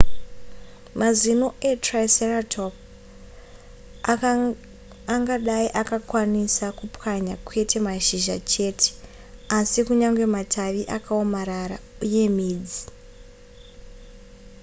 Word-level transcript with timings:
mazino 0.99 1.47
etriceratops 1.71 2.79
angadai 5.13 5.67
akakwanisa 5.81 6.65
kupwanya 6.79 7.35
kwete 7.45 7.77
mashizha 7.87 8.37
cheteasi 8.51 9.79
kunyange 9.87 10.25
matavi 10.35 10.81
akaomarara 10.97 11.77
uye 12.05 12.25
midzi 12.37 12.83